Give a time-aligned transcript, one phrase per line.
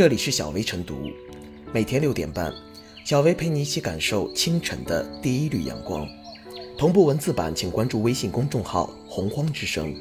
[0.00, 1.10] 这里是小薇晨读，
[1.74, 2.50] 每天六点半，
[3.04, 6.08] 小薇陪你一起感受清晨的第一缕阳光。
[6.78, 9.94] 同步文字版，请关注微信公众号“洪荒之声”。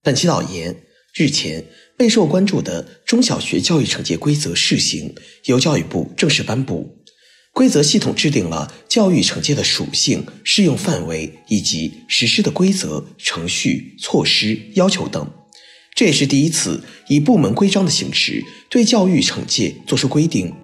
[0.00, 0.84] 本期导言：
[1.14, 1.64] 日前
[1.96, 5.12] 备受关注的中小学教育惩戒规则试行
[5.46, 7.02] 由教育部正式颁布。
[7.52, 15.28] 规则系统制定了教育惩戒的属性、适用范围以及实施的规则、程序、措施、要求等。
[15.98, 20.54] 这也是第一次以部门规章的形式对教育惩戒作出规定。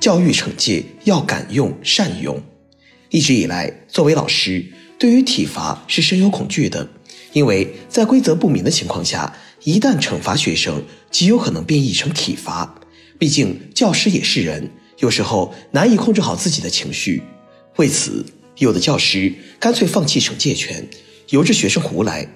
[0.00, 2.40] 教育惩戒要敢用善用。
[3.10, 4.64] 一直以来，作为老师，
[4.98, 6.88] 对于体罚是深有恐惧的，
[7.34, 12.80] 因为在规则不明的情况下，一旦惩罚学生，极有可能变异成体罚。
[13.18, 17.22] 毕竟教师也是人，有时候难以控制好自己的情绪。
[17.76, 18.24] 为此，
[18.58, 20.88] 有的教师干脆放弃惩戒权，
[21.28, 22.26] 由着学生胡来，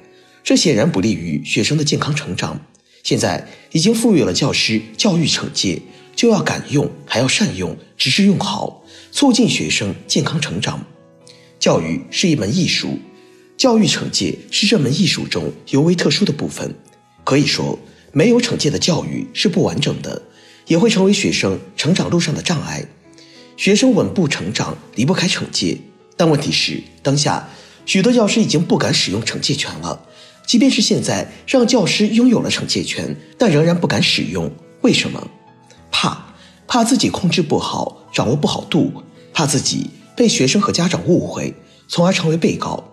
[0.44, 2.60] 这显然不利于学生的健康成长。
[3.02, 5.80] 现在已经赋予了教师教育惩戒，
[6.14, 10.84] 就要敢用，还要善用，直至用好，促进学生健康成长。
[11.58, 12.98] 教育是一门艺术，
[13.56, 16.74] 教育惩戒是这门艺术中尤为特殊的部分。
[17.24, 17.78] 可以说，
[18.12, 20.20] 没有惩戒的教育是不完整的，
[20.66, 22.84] 也会成为学生成长路上的障碍。
[23.56, 25.78] 学生稳步成长离不开惩戒，
[26.16, 27.48] 但问题是，当下
[27.84, 30.06] 许多教师已经不敢使用惩戒权了。
[30.46, 34.50] 即便是现在让教师拥有了惩戒权，但仍然不敢使用。
[34.80, 35.28] 为什么？
[35.90, 36.34] 怕，
[36.66, 38.92] 怕自己控制不好，掌握不好度，
[39.32, 39.90] 怕自己。
[40.16, 41.54] 被学生和家长误会，
[41.88, 42.92] 从而成为被告，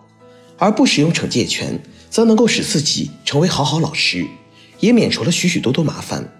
[0.58, 4.26] 而不使用惩戒权，则能够使自己成为好好老师，
[4.80, 6.37] 也免除了许许多多麻烦。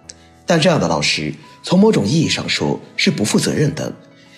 [0.48, 1.32] 但这样的老师，
[1.62, 3.94] 从某种意义上说是不负责任的。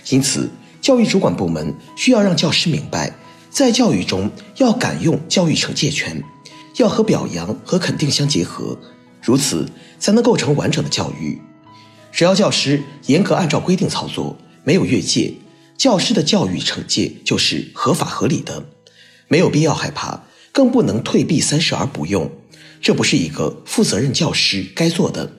[0.09, 0.49] 因此，
[0.81, 3.13] 教育主管部门需要让教师明白，
[3.51, 6.21] 在教育中要敢用教育惩戒权，
[6.77, 8.75] 要和表扬和肯定相结合，
[9.21, 9.69] 如此
[9.99, 11.39] 才能构成完整的教育。
[12.11, 15.31] 只要教师严格按照规定操作，没有越界。
[15.77, 18.65] 教师的教育惩戒就是合法合理的，
[19.27, 22.29] 没有必要害怕，更不能退避三舍而不用。
[22.81, 25.38] 这不是一个负责任教师该做的。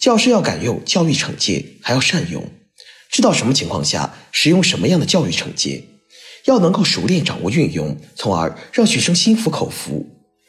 [0.00, 2.42] 教师要敢用教育惩戒，还要善用，
[3.10, 5.84] 知道什么情况下使用什么样的教育惩戒，
[6.46, 10.06] 要能够熟练掌握运用，从而让学生心服口服。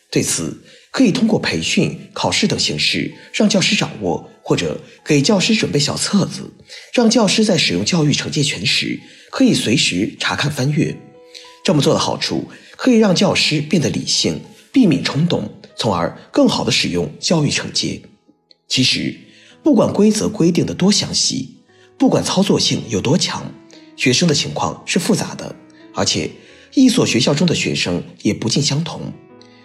[0.10, 4.30] 对此，可以通过培训、考试等形式让教师掌握。
[4.44, 6.52] 或者给教师准备小册子，
[6.94, 10.98] 让教师在使用教育惩戒权时可以随时查看翻阅。
[11.64, 14.42] 这么做的好处可以让教师变得理性，
[14.74, 15.48] 避免冲动，
[15.78, 18.02] 从而更好地使用教育惩戒。
[18.68, 19.16] 其实，
[19.64, 21.58] 不管规则规定的多详细，
[21.98, 23.52] 不管操作性有多强，
[23.96, 25.56] 学生的情况是复杂的，
[25.94, 26.30] 而且
[26.74, 29.02] 一所学校中的学生也不尽相同，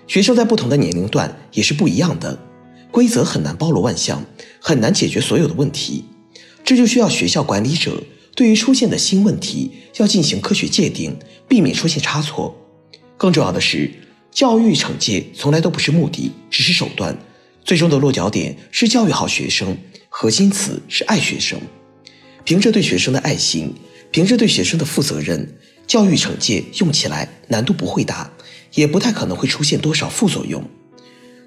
[0.06, 2.38] 学生在不同的年龄段也是不一样的。
[2.90, 4.24] 规则很难包罗万象，
[4.60, 6.04] 很难解决所有的问题，
[6.64, 8.02] 这就需要学校管理者
[8.34, 11.16] 对于出现的新问题要进行科学界定，
[11.48, 12.54] 避免出现差错。
[13.16, 13.90] 更重要的是，
[14.30, 17.16] 教育惩戒从来都不是目的，只是手段，
[17.66, 19.76] 最终的落脚点是教育好学生，
[20.08, 21.60] 核心词是爱学生。
[22.44, 23.74] 凭着对学生的爱心，
[24.12, 28.30] 凭着对学生的负责任，教育惩戒用起来难度不会大，
[28.74, 30.62] 也不太可能会出现多少副作用。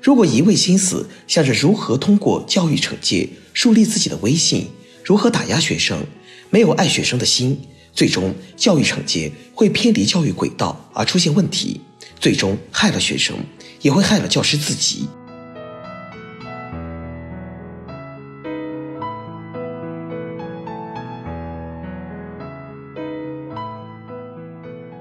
[0.01, 4.67] 如果一味心思想着如何通过教育惩戒树立自己的威信，
[5.05, 6.05] 如何打压学生，
[6.49, 7.57] 没有爱学生的心，
[7.93, 11.79] 最终教育惩戒会偏离教育轨道而出现问题，
[12.19, 13.37] 最终害了学生，
[13.81, 15.07] 也会害了教师自己。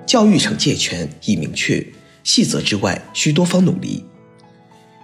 [0.08, 1.86] 教育惩戒权已明确，
[2.24, 4.02] 细则之外需多方努力。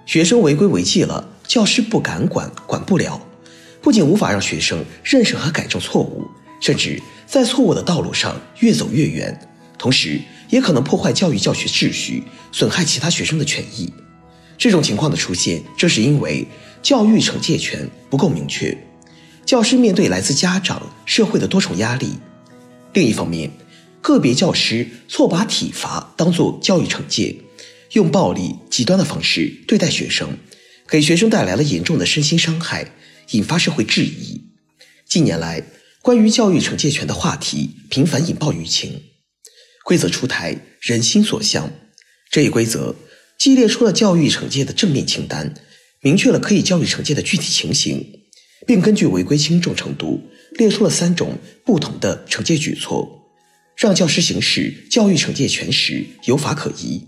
[0.06, 3.20] 学生违规违纪了，教师不敢管，管不了，
[3.82, 6.26] 不仅无法让学生认识和改正错误，
[6.58, 9.38] 甚至在错误的道路上越走越远，
[9.76, 10.18] 同时
[10.48, 13.92] 也可能破坏教育教学秩序，损害其他学生的权益。
[14.56, 16.46] 这种情况的出现，正是因为
[16.82, 18.74] 教育惩戒权不够明确，
[19.44, 22.14] 教师面对来自家长、社会的多重压力。
[22.94, 23.50] 另一方面，
[24.04, 27.34] 个别教师错把体罚当作教育惩戒。
[27.92, 30.36] 用暴力极端的方式对待学生，
[30.86, 32.92] 给学生带来了严重的身心伤害，
[33.30, 34.42] 引发社会质疑。
[35.08, 35.64] 近年来，
[36.02, 39.00] 关于教育惩戒权的话题频繁引爆舆情。
[39.86, 41.72] 规则出台，人心所向。
[42.30, 42.94] 这一规则
[43.38, 45.54] 既列出了教育惩戒的正面清单，
[46.02, 48.04] 明确了可以教育惩戒的具体情形，
[48.66, 50.20] 并根据违规轻重程度
[50.58, 53.23] 列出了三种不同的惩戒举措，
[53.84, 57.06] 让教师行使教育惩戒权时有法可依。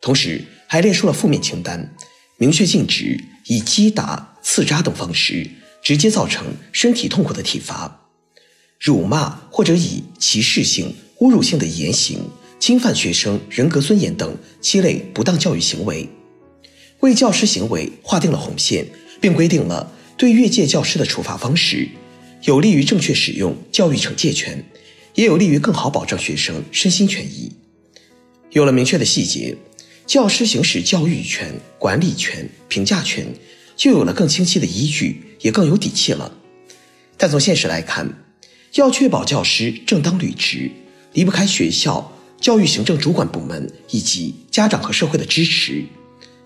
[0.00, 1.94] 同时，还列出了负面清单，
[2.36, 5.48] 明确禁止以击打、刺扎等方式
[5.84, 8.08] 直接造成身体痛苦的体罚、
[8.80, 16.08] 辱骂或者以歧视性、侮辱性的言行侵犯学生人格尊严等七类不当教育行为，
[17.02, 18.84] 为教师行为划定了红线，
[19.20, 21.88] 并规定了对越界教师的处罚方式，
[22.42, 24.64] 有利于正确使用教育惩戒权，
[25.16, 27.52] 也有利于更好保障学生身心权益。
[28.52, 29.56] 有了明确的细节。
[30.06, 33.26] 教师行使教育权、管理权、评价权，
[33.74, 36.32] 就有了更清晰的依据，也更有底气了。
[37.16, 38.08] 但从现实来看，
[38.74, 40.70] 要确保教师正当履职，
[41.12, 45.84] 离不开学校、教育行政主管部门以及家长和社会的支持。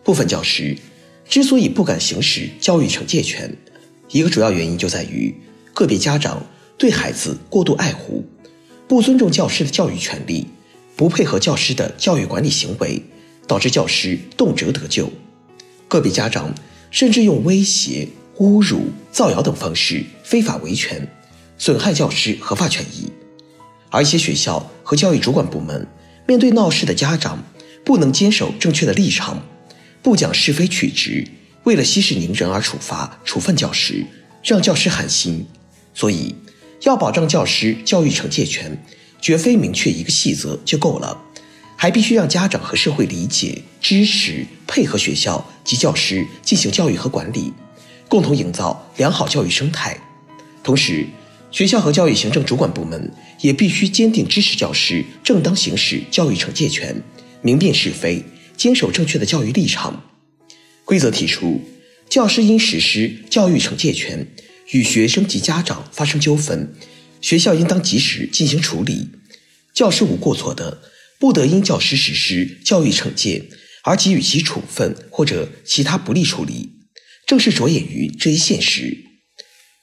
[0.02, 0.74] 部分教师
[1.28, 3.54] 之所以不敢行使教育惩戒权，
[4.10, 5.34] 一个主要原因就在于
[5.74, 6.46] 个别家长
[6.78, 8.24] 对孩子过度爱护，
[8.90, 10.48] 不尊重教师的教育权利，
[10.96, 13.00] 不配合教师的教育管理行为。
[13.46, 15.10] 导致教师动辄得咎，
[15.88, 16.52] 个别家长
[16.90, 18.08] 甚至用威胁、
[18.38, 21.08] 侮辱、造谣等方式非法维权，
[21.58, 23.10] 损害教师合法权益。
[23.90, 25.86] 而一些学校和教育主管部门
[26.26, 27.42] 面对闹事的家长，
[27.84, 29.40] 不能坚守正确的立场，
[30.02, 31.26] 不讲是非曲直，
[31.64, 34.04] 为了息事宁人而处罚处分教师，
[34.44, 35.46] 让教师寒心。
[35.92, 36.36] 所以，
[36.82, 38.82] 要保障教师教育惩戒权，
[39.20, 41.22] 绝非明确一个细则就够了。
[41.76, 47.52] 还必须让家长和社会理解、支持、配合学校及教师进行教育和管理，
[48.06, 49.96] 共同营造良好教育生态。
[50.62, 51.06] 同时，
[51.50, 53.10] 学校和教育行政主管部门
[53.40, 57.02] 也必须坚定支持教师正当行使教育惩戒权，
[57.40, 58.22] 明辨是非，
[58.58, 60.04] 坚守正确的教育立场。
[60.84, 61.62] 规则提出，
[62.10, 64.26] 教师应实施教育惩戒权
[64.72, 66.74] 与学生及家长发生纠纷，
[67.20, 69.08] 学校应当及时进行处理。
[69.74, 70.82] 教师无过错的。
[71.20, 73.50] 不得因教师实施教育惩戒
[73.84, 76.70] 而给予其处分或者其他不利处理，
[77.26, 78.96] 正是着眼于这一现实。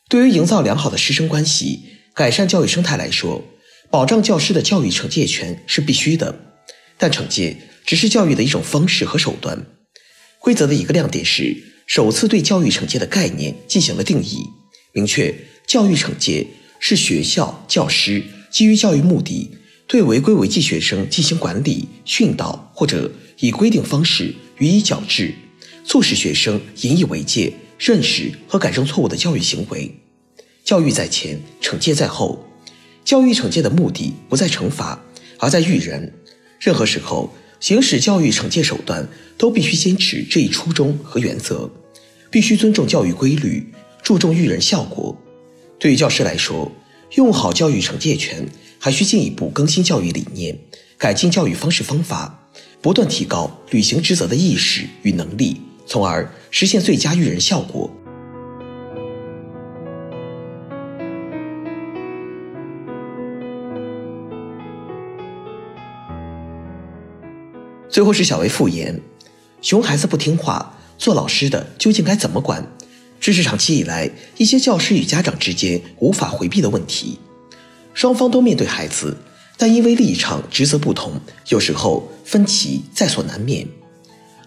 [0.09, 1.83] 对于营造良好的师生关系、
[2.15, 3.45] 改善教育生态来说，
[3.91, 6.57] 保障教师的教育惩戒权是必须的。
[6.97, 9.63] 但惩戒只是教育的一种方式和手段。
[10.39, 11.55] 规则的一个亮点是，
[11.85, 14.39] 首次对教育惩戒的概念进行了定义，
[14.97, 15.31] 明确
[15.67, 16.47] 教育惩戒
[16.79, 19.51] 是学校教师基于教育目的。
[19.85, 23.09] 对违规违纪学生进行管理、训导，或者
[23.39, 25.33] 以规定方式予以矫治，
[25.85, 29.95] 促使学生引以为戒、认识和改正错误的教育行为。
[30.65, 32.45] 教育在前，惩戒在后。
[33.05, 35.01] 教育惩戒的目的不在惩罚，
[35.37, 36.11] 而在育人。
[36.59, 39.07] 任何时候行使教育惩戒手段，
[39.37, 41.71] 都必须坚持这一初衷和原则，
[42.29, 43.71] 必须尊重教育规律，
[44.07, 45.13] 注重育人效果。
[45.77, 46.71] 对于教师来说，
[47.15, 48.47] 用好教育惩戒权。
[48.79, 50.57] 还需进一步更新教育理念，
[50.97, 52.47] 改进教育方式方法，
[52.81, 57.91] 不断提高履行职责的意识与能力，从而实现最佳育人效果。
[67.89, 69.01] 最后是小薇复言：
[69.61, 72.65] 熊孩子不听话，做老师的究竟该怎么管？
[73.19, 77.19] 这是长期以来一些教师与家长之间无法回避的问题。
[77.93, 79.17] 双方都面对孩子，
[79.57, 81.19] 但因为立场、职责不同，
[81.49, 83.67] 有时候分歧在所难免。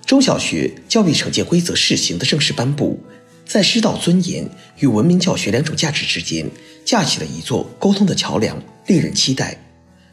[0.07, 3.01] 中小学教育惩戒规则试行的正式颁布，
[3.47, 4.49] 在师道尊严
[4.79, 6.49] 与文明教学两种价值之间
[6.85, 9.57] 架起了一座沟通的桥梁，令人期待。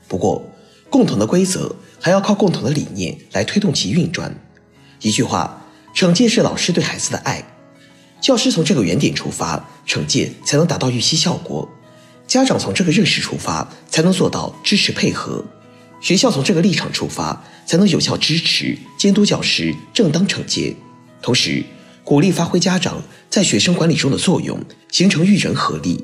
[0.07, 0.43] 不过，
[0.89, 4.35] 共同的规则还要靠共同的理念来推动其运转。
[5.01, 7.43] 一句话，惩戒是老师对孩子的爱，
[8.19, 11.67] 教师从这个原点出发，惩戒才能达到预期效果。
[12.25, 15.43] 家长从这个认识出发，才能做到支持配合；
[16.01, 20.75] 学校从这个立场出发，才能有效支持监督教师正当惩戒。
[21.21, 21.63] 同时，
[22.03, 24.59] 鼓励发挥家长在学生管理中的作用，
[24.91, 26.03] 形成育人合力。